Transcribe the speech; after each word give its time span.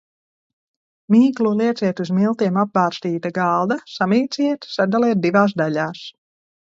Mīklu 1.15 1.49
lieciet 1.57 1.99
uz 2.05 2.09
miltiem 2.19 2.57
apbārstīta 2.63 3.31
galda, 3.35 3.77
samīciet, 3.97 4.67
sadaliet 4.79 5.21
divās 5.27 5.55
daļās. 5.63 6.03